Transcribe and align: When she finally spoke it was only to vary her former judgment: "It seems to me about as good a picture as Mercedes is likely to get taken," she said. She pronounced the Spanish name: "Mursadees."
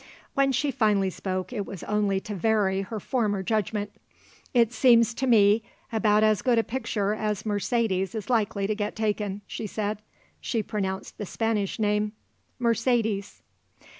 When 0.33 0.51
she 0.51 0.71
finally 0.71 1.11
spoke 1.11 1.53
it 1.53 1.67
was 1.67 1.83
only 1.83 2.19
to 2.21 2.33
vary 2.33 2.81
her 2.81 2.99
former 2.99 3.43
judgment: 3.43 3.91
"It 4.51 4.73
seems 4.73 5.13
to 5.13 5.27
me 5.27 5.61
about 5.93 6.23
as 6.23 6.41
good 6.41 6.57
a 6.57 6.63
picture 6.63 7.13
as 7.13 7.45
Mercedes 7.45 8.15
is 8.15 8.27
likely 8.27 8.65
to 8.65 8.73
get 8.73 8.95
taken," 8.95 9.41
she 9.45 9.67
said. 9.67 10.01
She 10.39 10.63
pronounced 10.63 11.19
the 11.19 11.27
Spanish 11.27 11.77
name: 11.77 12.13
"Mursadees." 12.59 13.43